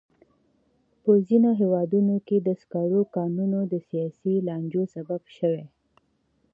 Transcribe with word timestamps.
په 1.03 1.11
ځینو 1.27 1.49
هېوادونو 1.61 2.15
کې 2.27 2.37
د 2.41 2.49
سکرو 2.61 3.01
کانونه 3.15 3.59
د 3.65 3.73
سیاسي 3.89 4.35
لانجو 4.47 4.83
سبب 4.95 5.21
شوي. 5.37 5.65